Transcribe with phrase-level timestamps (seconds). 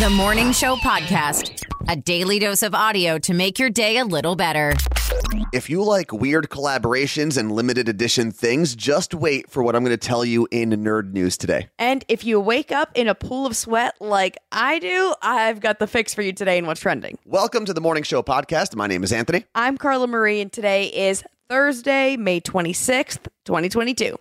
[0.00, 4.34] The Morning Show Podcast, a daily dose of audio to make your day a little
[4.34, 4.74] better.
[5.52, 9.96] If you like weird collaborations and limited edition things, just wait for what I'm going
[9.96, 11.68] to tell you in nerd news today.
[11.78, 15.78] And if you wake up in a pool of sweat like I do, I've got
[15.78, 17.16] the fix for you today in what's trending.
[17.24, 18.74] Welcome to the Morning Show podcast.
[18.74, 19.44] My name is Anthony.
[19.54, 24.18] I'm Carla Marie, and today is Thursday, May 26th, 2022.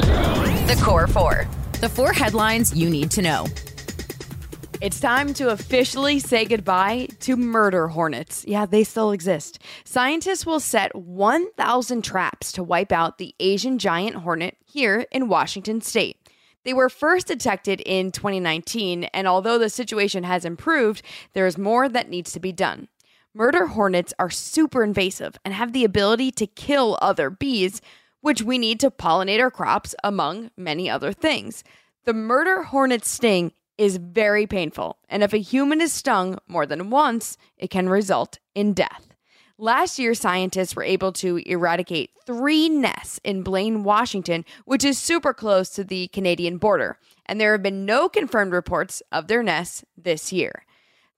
[0.00, 1.46] The Core Four.
[1.80, 3.46] The four headlines you need to know.
[4.80, 8.44] It's time to officially say goodbye to murder hornets.
[8.46, 9.58] Yeah, they still exist.
[9.84, 15.80] Scientists will set 1,000 traps to wipe out the Asian giant hornet here in Washington
[15.80, 16.16] state.
[16.64, 21.02] They were first detected in 2019, and although the situation has improved,
[21.32, 22.86] there is more that needs to be done.
[23.34, 27.80] Murder hornets are super invasive and have the ability to kill other bees,
[28.20, 31.64] which we need to pollinate our crops, among many other things.
[32.04, 36.90] The murder hornet sting is very painful, and if a human is stung more than
[36.90, 39.08] once, it can result in death.
[39.56, 45.32] Last year, scientists were able to eradicate three nests in Blaine, Washington, which is super
[45.32, 49.84] close to the Canadian border, and there have been no confirmed reports of their nests
[49.96, 50.64] this year.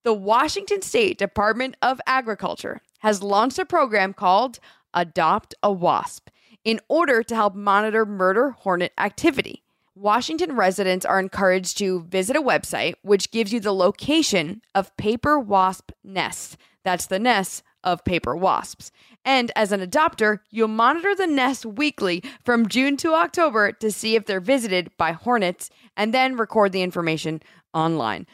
[0.04, 4.58] The Washington State Department of Agriculture has launched a program called
[4.94, 6.30] Adopt a Wasp
[6.64, 9.62] in order to help monitor murder hornet activity.
[10.00, 15.38] Washington residents are encouraged to visit a website which gives you the location of paper
[15.38, 16.56] wasp nests.
[16.82, 18.92] That's the nests of paper wasps.
[19.26, 24.16] And as an adopter, you'll monitor the nests weekly from June to October to see
[24.16, 27.42] if they're visited by hornets and then record the information
[27.74, 28.26] online.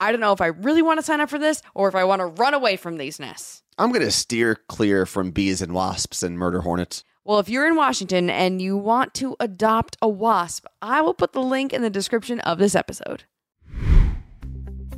[0.00, 2.04] I don't know if I really want to sign up for this or if I
[2.04, 3.62] want to run away from these nests.
[3.78, 7.02] I'm going to steer clear from bees and wasps and murder hornets.
[7.26, 11.32] Well, if you're in Washington and you want to adopt a wasp, I will put
[11.32, 13.24] the link in the description of this episode.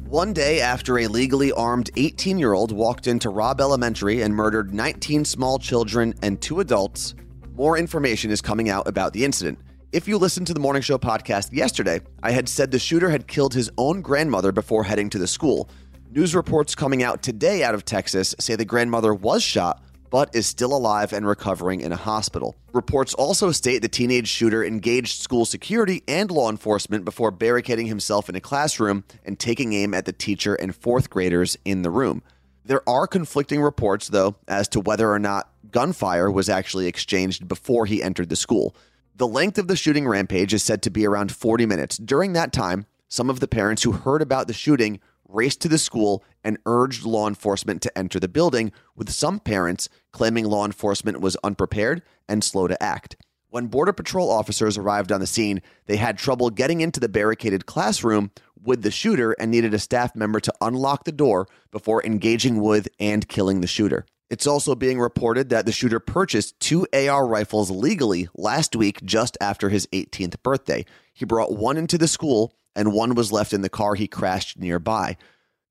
[0.09, 4.75] One day after a legally armed 18 year old walked into Robb Elementary and murdered
[4.75, 7.15] 19 small children and two adults,
[7.55, 9.61] more information is coming out about the incident.
[9.93, 13.29] If you listened to the Morning Show podcast yesterday, I had said the shooter had
[13.29, 15.71] killed his own grandmother before heading to the school.
[16.11, 19.81] News reports coming out today out of Texas say the grandmother was shot,
[20.11, 22.57] but is still alive and recovering in a hospital.
[22.73, 28.29] Reports also state the teenage shooter engaged school security and law enforcement before barricading himself
[28.29, 32.23] in a classroom and taking aim at the teacher and fourth graders in the room.
[32.65, 37.87] There are conflicting reports, though, as to whether or not gunfire was actually exchanged before
[37.87, 38.75] he entered the school.
[39.15, 41.97] The length of the shooting rampage is said to be around 40 minutes.
[41.97, 45.79] During that time, some of the parents who heard about the shooting raced to the
[45.79, 51.21] school and urged law enforcement to enter the building, with some parents claiming law enforcement
[51.21, 53.17] was unprepared and slow to act.
[53.51, 57.67] When Border Patrol officers arrived on the scene, they had trouble getting into the barricaded
[57.67, 58.31] classroom
[58.63, 62.89] with the shooter and needed a staff member to unlock the door before engaging with
[62.99, 64.05] and killing the shooter.
[64.29, 69.37] It's also being reported that the shooter purchased two AR rifles legally last week just
[69.41, 70.85] after his 18th birthday.
[71.15, 74.59] He brought one into the school and one was left in the car he crashed
[74.59, 75.17] nearby.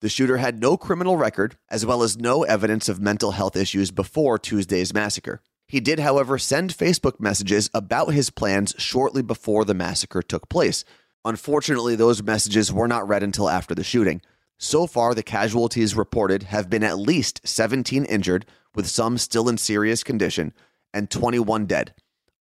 [0.02, 3.92] The shooter had no criminal record, as well as no evidence of mental health issues
[3.92, 5.42] before Tuesday's massacre.
[5.68, 10.84] He did, however, send Facebook messages about his plans shortly before the massacre took place.
[11.24, 14.22] Unfortunately, those messages were not read until after the shooting.
[14.58, 19.58] So far, the casualties reported have been at least 17 injured, with some still in
[19.58, 20.54] serious condition,
[20.94, 21.94] and 21 dead.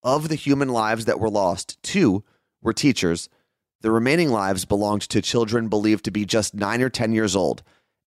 [0.02, 2.24] Of the human lives that were lost, two
[2.62, 3.28] were teachers
[3.84, 7.62] the remaining lives belonged to children believed to be just 9 or 10 years old.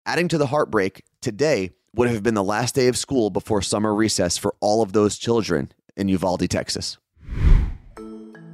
[0.06, 3.94] Adding to the heartbreak, today would have been the last day of school before summer
[3.94, 6.98] recess for all of those children in Uvalde, Texas.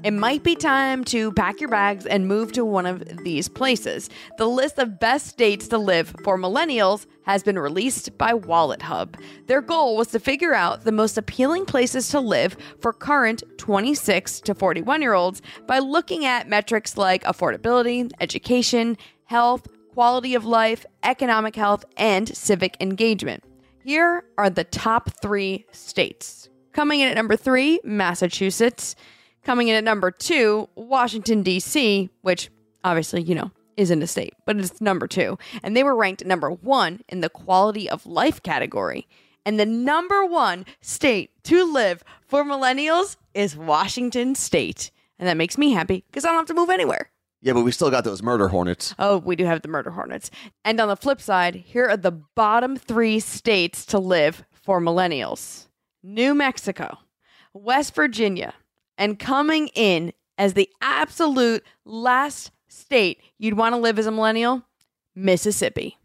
[0.03, 4.09] It might be time to pack your bags and move to one of these places.
[4.39, 9.15] The list of best states to live for millennials has been released by Wallet Hub.
[9.45, 14.41] Their goal was to figure out the most appealing places to live for current 26
[14.41, 20.83] to 41 year olds by looking at metrics like affordability, education, health, quality of life,
[21.03, 23.43] economic health, and civic engagement.
[23.83, 26.49] Here are the top three states.
[26.71, 28.95] Coming in at number three, Massachusetts.
[29.43, 32.49] Coming in at number two, Washington, D.C., which
[32.83, 35.37] obviously, you know, isn't a state, but it's number two.
[35.63, 39.07] And they were ranked number one in the quality of life category.
[39.45, 44.91] And the number one state to live for millennials is Washington State.
[45.17, 47.09] And that makes me happy because I don't have to move anywhere.
[47.41, 48.93] Yeah, but we still got those murder hornets.
[48.99, 50.29] Oh, we do have the murder hornets.
[50.63, 55.67] And on the flip side, here are the bottom three states to live for millennials
[56.03, 56.99] New Mexico,
[57.53, 58.53] West Virginia,
[58.97, 64.63] and coming in as the absolute last state you'd want to live as a millennial,
[65.15, 65.97] Mississippi.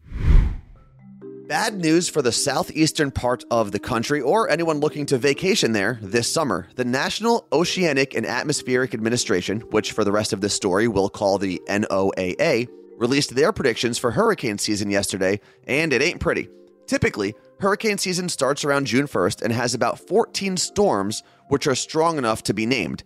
[1.47, 5.97] Bad news for the southeastern part of the country or anyone looking to vacation there
[6.01, 6.67] this summer.
[6.75, 11.37] The National Oceanic and Atmospheric Administration, which for the rest of this story we'll call
[11.37, 12.67] the NOAA,
[12.97, 16.49] released their predictions for hurricane season yesterday, and it ain't pretty.
[16.85, 22.17] Typically, hurricane season starts around June 1st and has about 14 storms which are strong
[22.17, 23.03] enough to be named.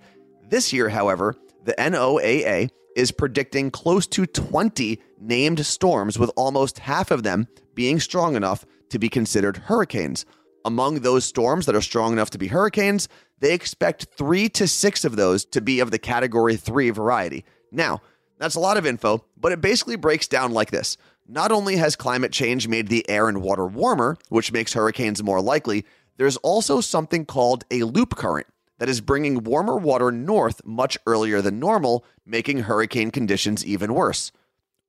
[0.50, 7.12] This year, however, the NOAA is predicting close to 20 named storms, with almost half
[7.12, 10.26] of them being strong enough to be considered hurricanes.
[10.66, 13.08] Among those storms that are strong enough to be hurricanes,
[13.40, 17.46] they expect three to six of those to be of the category three variety.
[17.72, 18.02] Now,
[18.38, 20.98] that's a lot of info, but it basically breaks down like this.
[21.34, 25.40] Not only has climate change made the air and water warmer, which makes hurricanes more
[25.40, 25.86] likely,
[26.18, 28.48] there's also something called a loop current
[28.80, 34.34] that is bringing warmer water north much earlier than normal, making hurricane conditions even worse.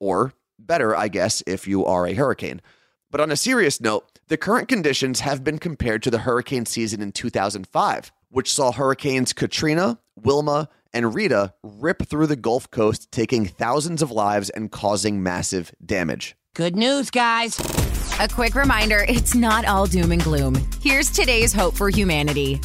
[0.00, 2.61] Or better, I guess, if you are a hurricane.
[3.09, 7.00] But on a serious note, the current conditions have been compared to the hurricane season
[7.00, 13.47] in 2005, which saw hurricanes Katrina, Wilma, and Rita rip through the Gulf Coast, taking
[13.47, 16.37] thousands of lives and causing massive damage.
[16.55, 17.59] Good news, guys.
[18.20, 20.55] A quick reminder it's not all doom and gloom.
[20.82, 22.61] Here's today's hope for humanity.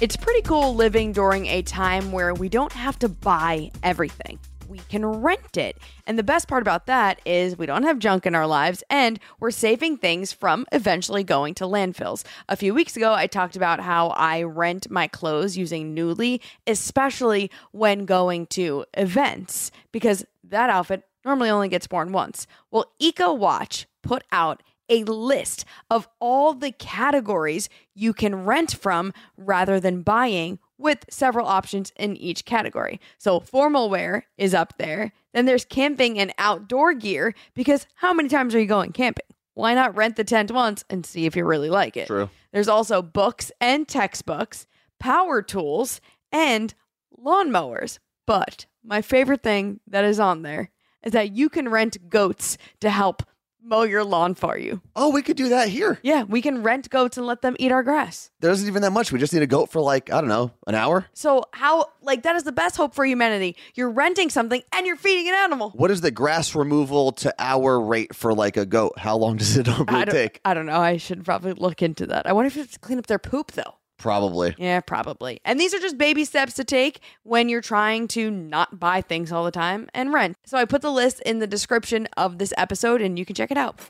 [0.00, 4.38] It's pretty cool living during a time where we don't have to buy everything.
[4.68, 5.78] We can rent it.
[6.06, 9.18] And the best part about that is we don't have junk in our lives and
[9.40, 12.22] we're saving things from eventually going to landfills.
[12.50, 17.50] A few weeks ago, I talked about how I rent my clothes using Nuuly, especially
[17.72, 22.46] when going to events, because that outfit normally only gets worn once.
[22.70, 29.12] Well, Eco Watch put out a list of all the categories you can rent from
[29.36, 33.00] rather than buying with several options in each category.
[33.18, 35.12] So formal wear is up there.
[35.34, 39.26] Then there's camping and outdoor gear because how many times are you going camping?
[39.54, 42.06] Why not rent the tent once and see if you really like it?
[42.06, 42.30] True.
[42.52, 44.66] There's also books and textbooks,
[45.00, 46.72] power tools, and
[47.20, 47.98] lawnmowers.
[48.26, 50.70] But my favorite thing that is on there
[51.02, 53.22] is that you can rent goats to help
[53.62, 54.80] mow your lawn for you.
[54.96, 55.98] Oh, we could do that here.
[56.02, 58.30] Yeah, we can rent goats and let them eat our grass.
[58.40, 59.12] There isn't even that much.
[59.12, 61.06] We just need a goat for like, I don't know, an hour.
[61.14, 63.56] So, how, like, that is the best hope for humanity.
[63.74, 65.70] You're renting something and you're feeding an animal.
[65.70, 68.98] What is the grass removal to hour rate for like a goat?
[68.98, 70.40] How long does it normally I take?
[70.44, 70.80] I don't know.
[70.80, 72.26] I should probably look into that.
[72.26, 73.74] I wonder if it's to clean up their poop, though.
[73.98, 74.54] Probably.
[74.58, 75.40] Yeah, probably.
[75.44, 79.32] And these are just baby steps to take when you're trying to not buy things
[79.32, 80.36] all the time and rent.
[80.46, 83.50] So I put the list in the description of this episode and you can check
[83.50, 83.80] it out.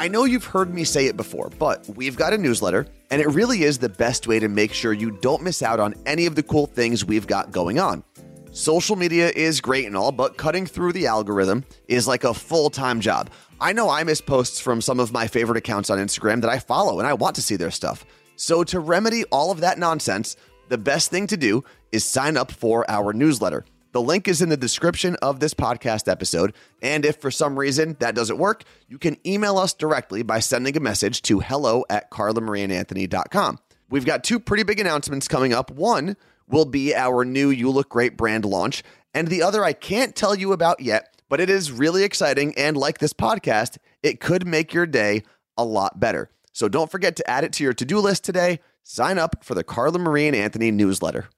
[0.00, 3.26] I know you've heard me say it before, but we've got a newsletter, and it
[3.26, 6.36] really is the best way to make sure you don't miss out on any of
[6.36, 8.04] the cool things we've got going on.
[8.52, 12.70] Social media is great and all, but cutting through the algorithm is like a full
[12.70, 13.28] time job.
[13.60, 16.60] I know I miss posts from some of my favorite accounts on Instagram that I
[16.60, 18.04] follow, and I want to see their stuff.
[18.38, 20.36] So, to remedy all of that nonsense,
[20.68, 23.64] the best thing to do is sign up for our newsletter.
[23.90, 26.54] The link is in the description of this podcast episode.
[26.80, 30.76] And if for some reason that doesn't work, you can email us directly by sending
[30.76, 33.58] a message to hello at carlamarieandanthony.com.
[33.90, 35.72] We've got two pretty big announcements coming up.
[35.72, 40.14] One will be our new You Look Great brand launch, and the other I can't
[40.14, 42.54] tell you about yet, but it is really exciting.
[42.56, 45.24] And like this podcast, it could make your day
[45.56, 46.30] a lot better.
[46.52, 48.60] So don't forget to add it to your to do list today.
[48.82, 51.28] Sign up for the Carla Marie and Anthony newsletter.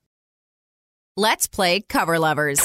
[1.17, 2.61] Let's play Cover Lovers.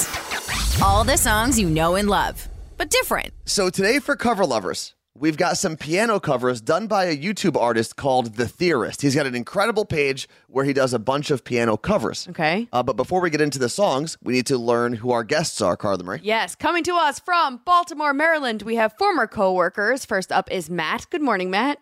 [0.82, 3.32] All the songs you know and love, but different.
[3.44, 7.96] So today for cover lovers, we've got some piano covers done by a YouTube artist
[7.96, 9.02] called The Theorist.
[9.02, 12.28] He's got an incredible page where he does a bunch of piano covers.
[12.28, 12.68] Okay.
[12.72, 15.60] Uh, but before we get into the songs, we need to learn who our guests
[15.60, 16.20] are, Carla Marie.
[16.22, 20.04] Yes, coming to us from Baltimore, Maryland, we have former co-workers.
[20.04, 21.06] First up is Matt.
[21.10, 21.78] Good morning, Matt.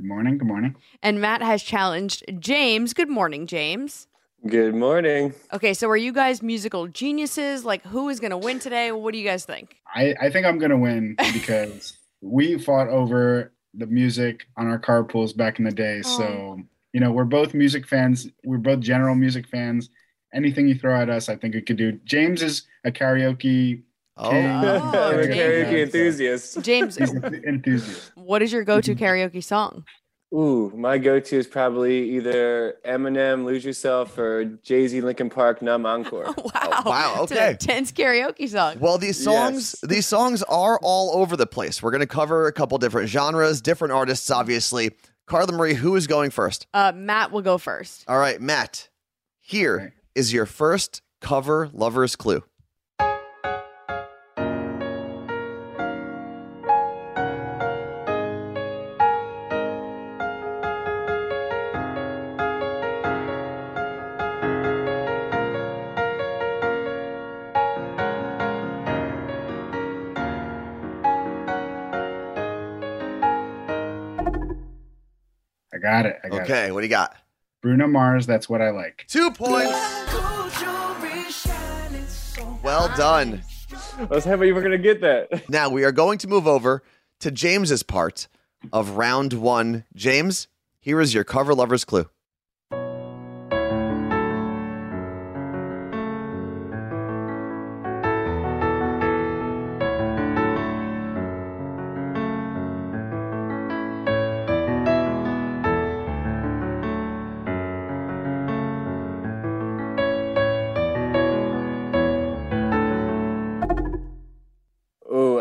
[0.00, 0.38] Good morning.
[0.38, 0.76] Good morning.
[1.02, 2.94] And Matt has challenged James.
[2.94, 4.06] Good morning, James.
[4.46, 5.34] Good morning.
[5.52, 7.66] Okay, so are you guys musical geniuses?
[7.66, 8.92] Like, who is going to win today?
[8.92, 9.76] What do you guys think?
[9.94, 15.36] I, I think I'm gonna win because we fought over the music on our carpools
[15.36, 16.00] back in the day.
[16.00, 16.58] So
[16.94, 18.26] you know we're both music fans.
[18.42, 19.90] We're both general music fans.
[20.32, 21.92] Anything you throw at us, I think we could do.
[22.04, 23.82] James is a karaoke.
[24.22, 24.30] Oh.
[24.30, 24.32] Oh,
[25.12, 26.60] I'm a karaoke enthusiast.
[26.62, 28.12] James, enthusiast.
[28.14, 29.84] what is your go-to karaoke song?
[30.32, 35.84] Ooh, my go-to is probably either Eminem, "Lose Yourself" or Jay Z, "Linkin Park," "Numb
[35.86, 36.82] Encore." wow.
[36.86, 37.50] wow, It's an okay.
[37.50, 38.76] intense karaoke song.
[38.78, 39.90] Well, these songs, Yes.
[39.90, 41.82] these songs are all over the place.
[41.82, 44.92] We're going to cover a couple different genres, different artists, obviously.
[45.26, 46.68] Carla Marie, who is going first?
[46.74, 48.04] Uh, Matt will go first.
[48.06, 48.88] All right, Matt.
[49.40, 50.36] Here is Okay.
[50.36, 52.44] your first cover lover's clue.
[75.80, 76.18] Got it.
[76.24, 76.42] I got it.
[76.42, 77.16] Okay, what do you got?
[77.62, 78.26] Bruno Mars.
[78.26, 79.04] That's what I like.
[79.08, 79.70] Two points.
[82.62, 83.42] Well done.
[83.98, 85.44] I was happy you were gonna get that.
[85.48, 86.82] Now we are going to move over
[87.20, 88.28] to James's part
[88.72, 89.84] of round one.
[89.94, 90.48] James,
[90.80, 92.08] here is your cover lover's clue.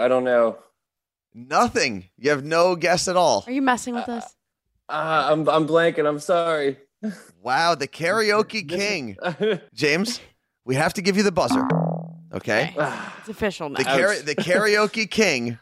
[0.10, 0.58] Don't know.
[1.34, 2.10] Nothing.
[2.18, 3.46] You have no guess at all.
[3.48, 4.36] Are you messing with us?
[4.90, 6.08] Uh, I'm I'm blanking.
[6.08, 6.78] I'm sorry.
[7.42, 9.16] Wow, the karaoke king.
[9.74, 10.20] James,
[10.66, 11.66] we have to give you the buzzer.
[12.34, 12.76] Okay?
[13.20, 13.78] It's official now.
[13.78, 15.58] The, kara- the karaoke king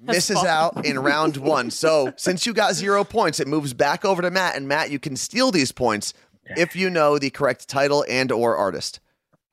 [0.00, 0.48] misses fallen.
[0.48, 1.72] out in round one.
[1.72, 4.54] So since you got zero points, it moves back over to Matt.
[4.54, 6.14] And Matt, you can steal these points
[6.56, 9.00] if you know the correct title and or artist.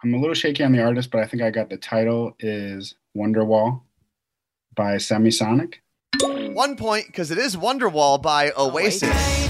[0.03, 2.93] I'm a little shaky on the artist, but I think I got the title is
[3.17, 3.81] Wonderwall
[4.75, 5.75] by Semisonic.
[6.53, 9.09] One point because it is Wonderwall by Oasis.
[9.13, 9.49] Oh,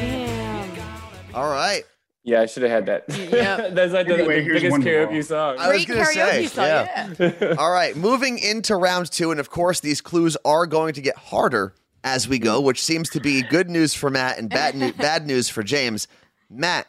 [0.00, 1.34] Damn.
[1.34, 1.82] All right.
[2.24, 3.04] Yeah, I should have had that.
[3.32, 3.74] Yep.
[3.74, 5.08] That's like the, Anyway, the here's biggest Wonderwall.
[5.08, 5.56] karaoke song.
[5.58, 6.64] I was Great gonna say, karaoke song.
[6.64, 7.14] yeah.
[7.40, 7.54] Yeah.
[7.58, 11.16] All right, moving into round two, and of course, these clues are going to get
[11.16, 14.92] harder as we go, which seems to be good news for Matt and bad, new-
[14.98, 16.06] bad news for James.
[16.50, 16.86] Matt,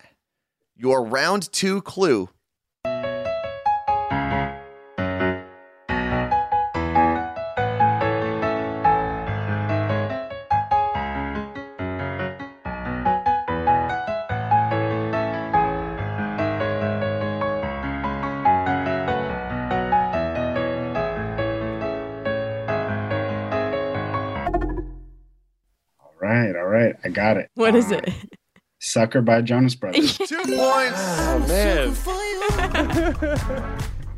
[0.75, 2.29] your round two clue.
[27.09, 27.49] I got it.
[27.55, 28.13] What is Uh, it?
[28.79, 30.17] Sucker by Jonas Brothers.
[30.17, 30.53] Two points.
[30.55, 31.89] Oh man.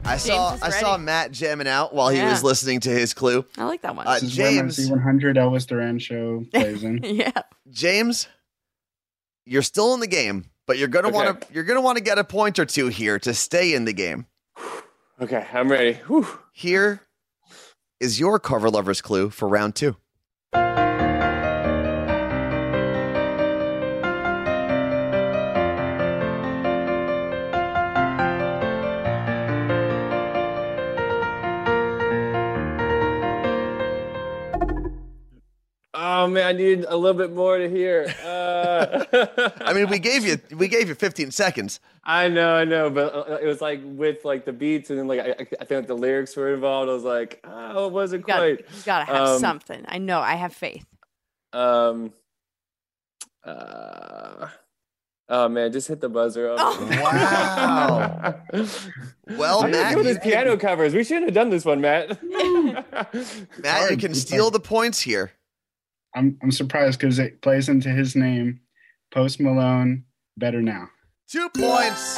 [0.04, 0.98] I saw James is I saw.
[0.98, 3.46] Matt jamming out while he was listening to his clue.
[3.58, 4.08] I like that one.
[4.08, 4.80] Uh, This is when James.
[4.80, 7.00] MC 100 Elvis Duran show plays in.
[7.04, 7.32] yeah.
[7.70, 8.28] James,
[9.46, 11.16] you're still in the game, but you're gonna Okay.
[11.16, 13.86] want to you're gonna want to get a point or two here to stay in
[13.86, 14.26] the game.
[15.22, 15.94] Okay, I'm ready.
[16.08, 16.28] Whew.
[16.52, 17.02] Here
[18.00, 19.96] is your cover lover's clue for round two.
[36.32, 38.14] Man, I need a little bit more to hear.
[38.26, 41.80] Uh, I mean, we gave you we gave you 15 seconds.
[42.04, 45.08] I know, I know, but uh, it was like with like the beats and then
[45.08, 46.90] like I, I think like the lyrics were involved.
[46.90, 48.60] I was like, oh, it wasn't You got quite.
[48.60, 49.86] you gotta have Um, something.
[49.88, 50.20] I know.
[50.20, 50.86] I have faith.
[51.54, 52.12] Um.
[53.44, 54.48] Uh,
[55.30, 56.56] oh man, just hit the buzzer.
[56.58, 56.88] Oh.
[57.02, 58.36] Wow.
[59.38, 60.94] Well, I'm Matt, doing these piano covers.
[60.94, 62.22] We shouldn't have done this one, Matt.
[63.64, 65.32] Matt, you can steal the points here.
[66.16, 68.60] I'm I'm surprised because it plays into his name,
[69.14, 70.04] Post Malone.
[70.38, 70.90] Better now.
[71.30, 72.16] Two points.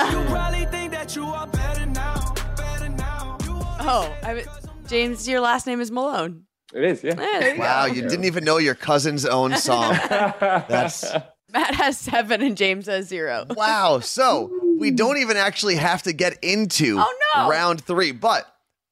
[3.86, 4.46] Oh, I mean,
[4.88, 6.44] James, your last name is Malone.
[6.74, 7.14] it is, yeah.
[7.20, 7.94] Yeah, you Wow, go.
[7.94, 9.92] you didn't even know your cousin's own song.
[10.10, 11.12] That's
[11.52, 13.46] Matt has seven and James has zero.
[13.56, 14.00] wow.
[14.00, 17.50] So we don't even actually have to get into Oh, no.
[17.50, 18.48] round three, but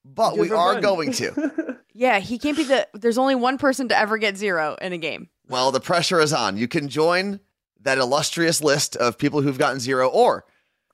[0.05, 0.81] but we are fun.
[0.81, 1.70] going to.
[2.01, 2.88] Yeah, he can't be the.
[2.96, 5.29] There's only one person to ever get zero in a game.
[5.48, 6.58] Well, the pressure is on.
[6.58, 7.39] You can join
[7.81, 10.43] that illustrious list of people who've gotten zero, or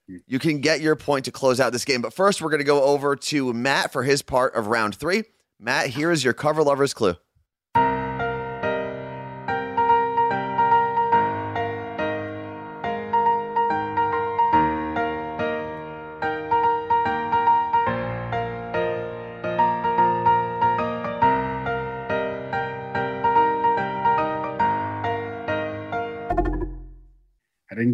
[0.05, 2.01] you can get your point to close out this game.
[2.01, 5.23] But first, we're going to go over to Matt for his part of round three.
[5.61, 7.15] Matt, here is your cover lover's clue.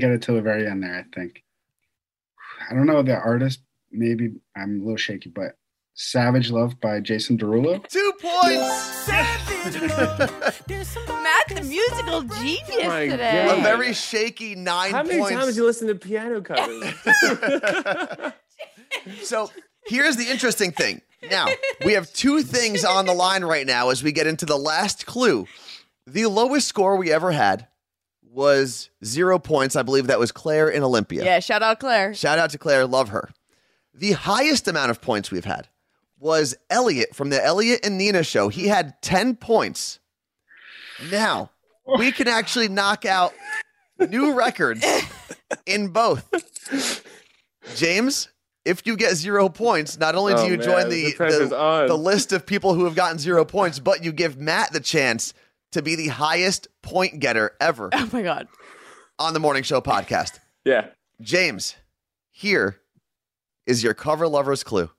[0.03, 0.99] Get it till the very end there.
[0.99, 1.43] I think.
[2.69, 3.61] I don't know the artist.
[3.91, 5.55] Maybe I'm a little shaky, but
[5.93, 7.87] Savage Love by Jason Derulo.
[7.87, 9.07] Two points.
[11.23, 13.47] Matt, the musical genius my today.
[13.57, 15.35] A very shaky nine How many points.
[15.35, 16.93] times did you listen to piano covers?
[19.23, 19.49] So
[19.87, 21.01] here's the interesting thing.
[21.29, 21.47] Now,
[21.83, 25.05] we have two things on the line right now as we get into the last
[25.07, 25.47] clue.
[26.05, 27.67] The lowest score we ever had
[28.33, 29.75] was zero points.
[29.75, 31.23] I believe that was Claire in Olympia.
[31.23, 32.13] Yeah, shout out Claire.
[32.13, 33.29] Shout out to Claire, love her.
[33.93, 35.67] The highest amount of points we've had
[36.19, 38.49] was Elliot from the Elliot and Nina show.
[38.49, 39.99] He had 10 points.
[41.11, 41.51] Now,
[41.97, 43.33] we can actually knock out
[44.09, 44.85] new records
[45.65, 46.27] in both.
[47.75, 48.29] James,
[48.65, 51.85] if you get zero points, not only do Oh, you man, join the the, the,
[51.89, 55.33] the list of people who have gotten zero points, but you give Matt the chance
[55.73, 58.47] to be the highest point getter ever Oh my god.
[59.19, 60.39] on the Morning Show podcast.
[60.65, 60.87] Yeah.
[61.19, 61.75] James,
[62.31, 62.79] here
[63.67, 64.89] is your cover lover's clue.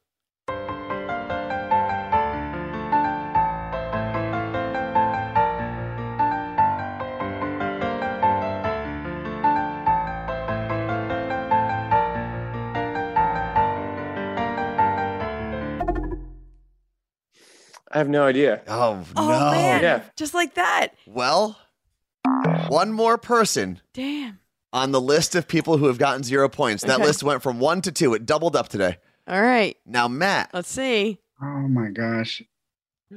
[17.94, 18.60] I have no idea.
[18.66, 19.50] Oh, Oh no.
[19.52, 19.82] man.
[19.82, 20.02] Yeah.
[20.16, 20.88] Just like that.
[21.06, 21.56] Well,
[22.68, 24.40] one more person Damn.
[24.72, 26.82] on the list of people who have gotten zero points.
[26.82, 27.04] That Okay.
[27.04, 28.14] list went from one to two.
[28.14, 28.96] It doubled up today.
[29.28, 29.76] All right.
[29.86, 31.20] Now, Matt, Let's see.
[31.40, 32.42] Oh my gosh.
[33.12, 33.16] I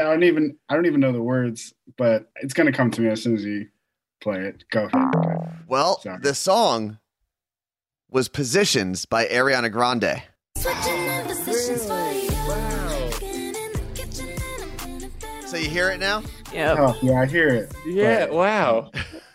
[0.00, 3.22] don't even I don't even know the words, but it's gonna come to me as
[3.22, 3.68] soon as you
[4.22, 4.64] play it.
[4.70, 5.12] Go ahead.
[5.68, 6.18] well, Sorry.
[6.22, 6.98] the song
[8.10, 10.22] was Positions by Ariana Grande.
[15.52, 16.22] So you hear it now?
[16.50, 16.76] Yeah.
[16.78, 17.74] Oh yeah, I hear it.
[17.84, 18.30] Yeah.
[18.30, 18.90] Wow.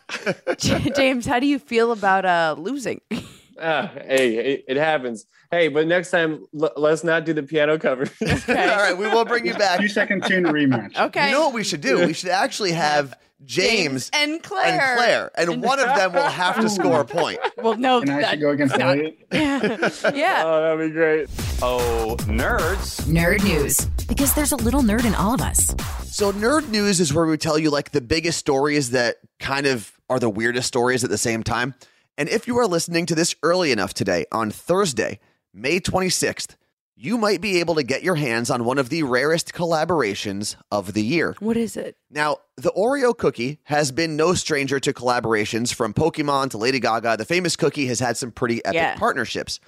[0.57, 3.01] James, how do you feel about uh losing?
[3.59, 5.25] Ah, hey, it, it happens.
[5.51, 8.03] Hey, but next time, l- let's not do the piano cover.
[8.21, 8.69] Okay.
[8.71, 9.79] All right, we will bring you back.
[9.79, 10.95] Two second tune rematch.
[10.97, 11.27] Okay.
[11.27, 12.05] You know what we should do?
[12.05, 13.13] We should actually have
[13.45, 14.81] James and Claire.
[14.81, 17.39] and Claire, and one of them will have to score a point.
[17.57, 18.01] Well, no.
[18.01, 19.17] And I that- should go against Elliot.
[19.31, 19.89] yeah.
[20.13, 20.43] yeah.
[20.45, 21.29] oh, that'd be great.
[21.61, 23.01] Oh, nerds.
[23.03, 23.85] Nerd news.
[24.07, 25.67] Because there's a little nerd in all of us.
[26.05, 29.91] So, nerd news is where we tell you like the biggest stories that kind of
[30.09, 31.75] are the weirdest stories at the same time.
[32.17, 35.19] And if you are listening to this early enough today on Thursday,
[35.53, 36.55] May 26th,
[36.95, 40.93] you might be able to get your hands on one of the rarest collaborations of
[40.93, 41.35] the year.
[41.39, 41.95] What is it?
[42.09, 47.17] Now, the Oreo cookie has been no stranger to collaborations from Pokemon to Lady Gaga.
[47.17, 48.95] The famous cookie has had some pretty epic Yeah.
[48.95, 49.59] partnerships.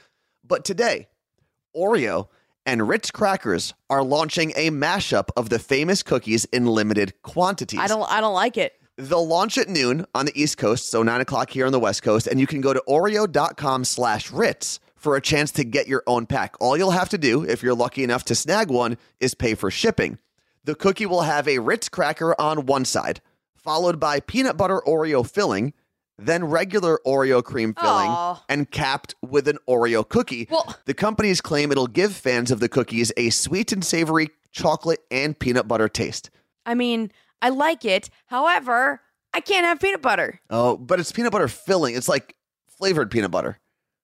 [0.44, 1.08] But today,
[1.76, 2.30] Oreo
[2.66, 7.80] and Ritz Crackers are launching a mashup of the famous cookies in limited quantities.
[7.80, 8.10] I don't.
[8.12, 8.74] I don't like it.
[9.00, 12.04] They'll launch at noon on the East Coast, so nine o'clock here on the West
[12.04, 16.04] Coast, and you can go to Oreo.com slash Ritz for a chance to get your
[16.06, 16.56] own pack.
[16.60, 19.72] All you'll have to do, if you're lucky enough to snag one, is pay for
[19.72, 20.18] shipping.
[20.66, 23.22] The cookie will have a Ritz cracker on one side,
[23.56, 25.72] followed by peanut butter Oreo filling,
[26.18, 28.44] then regular Oreo cream filling, Aw.
[28.50, 30.50] and capped with an Oreo cookie.
[30.52, 35.00] Well- the companies claim it'll give fans of the cookies a sweet and savory chocolate
[35.10, 36.30] and peanut butter taste.
[36.66, 38.10] I mean, I like it.
[38.28, 39.02] However,
[39.34, 40.40] I can't have peanut butter.
[40.50, 41.96] Oh, but it's peanut butter filling.
[41.96, 42.36] It's like
[42.78, 43.60] flavored peanut butter.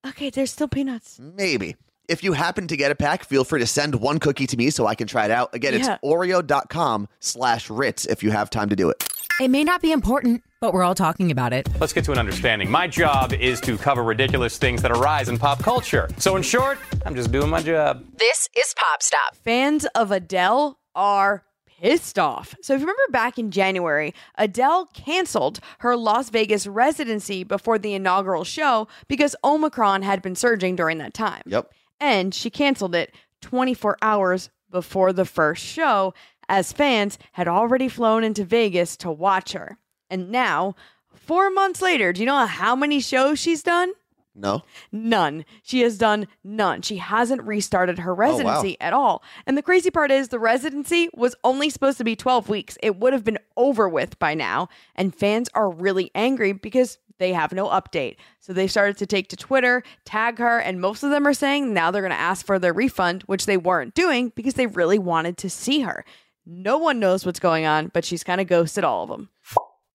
[0.07, 1.19] Okay, there's still peanuts.
[1.19, 1.75] Maybe.
[2.07, 4.69] If you happen to get a pack, feel free to send one cookie to me
[4.69, 5.53] so I can try it out.
[5.55, 5.93] Again, Yeah.
[5.95, 9.03] it's oreo.com slash Ritz if you have time to do it.
[9.41, 11.67] It may not be important, but we're all talking about it.
[11.79, 12.69] Let's get to an understanding.
[12.69, 16.07] My job is to cover ridiculous things that arise in pop culture.
[16.17, 18.05] So, in short, I'm just doing my job.
[18.17, 19.35] This is Pop Stop.
[19.43, 21.43] Fans of Adele are
[21.85, 22.55] pissed off.
[22.63, 27.93] So if you remember back in January, Adele canceled her Las Vegas residency before the
[27.93, 31.43] inaugural show because Omicron had been surging during that time.
[31.45, 31.71] Yep.
[31.99, 36.15] And she canceled it 24 hours before the first show
[36.49, 39.77] as fans had already flown into Vegas to watch her.
[40.09, 40.73] And now,
[41.13, 43.91] 4 months later, do you know how many shows she's done?
[44.35, 44.63] No?
[44.91, 45.45] None.
[45.63, 46.81] She has done none.
[46.81, 49.23] She hasn't restarted her Oh, residency at all.
[49.47, 52.77] And the crazy part is the residency was only supposed to be 12 weeks.
[52.83, 54.67] It would have been over with by now.
[54.95, 58.17] And fans are really angry because they have no update.
[58.41, 61.73] So they started to take to Twitter, tag her, and most of them are saying
[61.73, 64.99] now they're going to ask for their refund, which they weren't doing because they really
[64.99, 66.03] wanted to see her.
[66.45, 69.29] No one knows what's going on, but she's kind of ghosted all of them.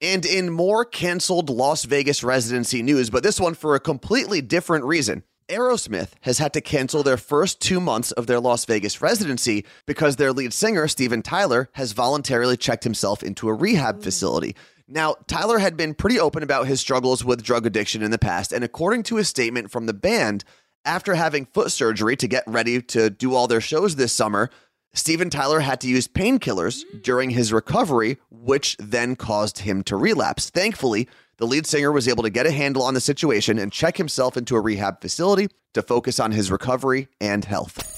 [0.00, 4.84] And in more canceled Las Vegas residency news, but this one for a completely different
[4.84, 5.24] reason.
[5.50, 10.16] Aerosmith has had to cancel their first two months of their Las Vegas residency because
[10.16, 14.02] their lead singer, Steven Tyler, has voluntarily checked himself into a rehab mm.
[14.02, 14.56] facility.
[14.86, 18.52] Now, Tyler had been pretty open about his struggles with drug addiction in the past,
[18.52, 20.44] and according to a statement from the band,
[20.84, 24.50] after having foot surgery to get ready to do all their shows this summer,
[24.92, 30.50] Steven Tyler had to use painkillers during his recovery, which then caused him to relapse.
[30.50, 33.96] Thankfully, the lead singer was able to get a handle on the situation and check
[33.96, 37.89] himself into a rehab facility to focus on his recovery and health.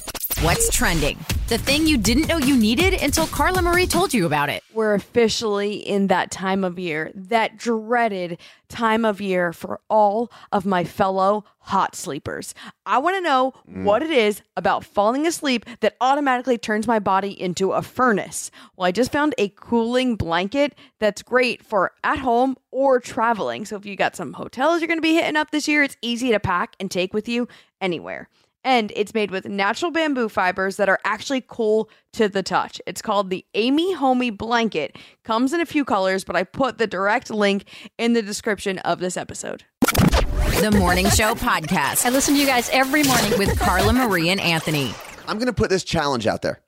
[0.42, 1.24] What's trending?
[1.46, 4.64] The thing you didn't know you needed until Carla Marie told you about it.
[4.74, 10.66] We're officially in that time of year, that dreaded time of year for all of
[10.66, 12.57] my fellow hot sleepers.
[12.85, 13.85] I want to know mm.
[13.85, 18.50] what it is about falling asleep that automatically turns my body into a furnace.
[18.74, 23.64] Well, I just found a cooling blanket that's great for at home or traveling.
[23.64, 25.96] So if you got some hotels you're going to be hitting up this year, it's
[26.02, 27.46] easy to pack and take with you
[27.81, 28.28] anywhere
[28.64, 32.81] and it's made with natural bamboo fibers that are actually cool to the touch.
[32.87, 34.96] It's called the Amy Homey blanket.
[35.25, 37.64] Comes in a few colors, but I put the direct link
[37.98, 39.64] in the description of this episode.
[40.61, 43.37] The Morning Show Podcast I listen to you guys every morning.
[43.38, 44.94] with Carla Marie and Anthony.
[45.27, 46.61] I'm going to put this challenge out there.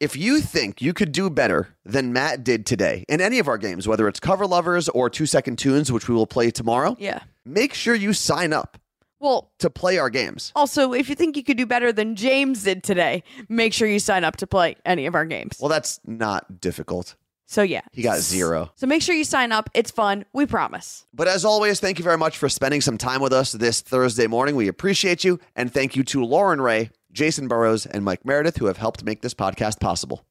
[0.00, 3.56] If you think you could do better than Matt did today in any of our
[3.58, 7.20] games, whether it's cover lovers or two second tunes, which we will play tomorrow, Yeah.
[7.44, 8.78] make sure you sign up
[9.22, 10.50] Well, to play our games.
[10.56, 14.00] also, if you think you could do better than James did today, make sure you
[14.00, 15.58] sign up to play any of our games.
[15.60, 17.14] Well, that's not difficult.
[17.46, 17.82] So, yeah.
[17.92, 18.72] He got zero.
[18.74, 19.70] So, make sure you sign up.
[19.74, 20.24] It's fun.
[20.32, 21.06] We promise.
[21.14, 24.26] But as always, thank you very much for spending some time with us this Thursday
[24.26, 24.56] morning.
[24.56, 25.38] We appreciate you.
[25.54, 29.22] And thank you to Lauren Ray, Jason Burrows, and Mike Meredith, who have helped make
[29.22, 30.24] this podcast possible.